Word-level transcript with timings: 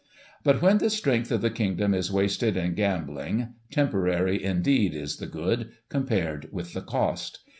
But, 0.43 0.63
when 0.63 0.79
the 0.79 0.89
strength 0.89 1.31
of 1.31 1.41
the 1.41 1.51
Kingdom 1.51 1.93
is 1.93 2.11
wasted 2.11 2.57
in 2.57 2.73
gambUng, 2.73 3.53
temporary, 3.69 4.43
indeed, 4.43 4.95
is 4.95 5.17
the 5.17 5.27
good, 5.27 5.73
compared 5.89 6.51
with 6.51 6.73
the 6.73 6.81
cost. 6.81 7.41